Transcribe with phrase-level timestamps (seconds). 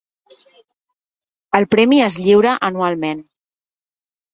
[1.59, 3.27] El premi es lliura anualment.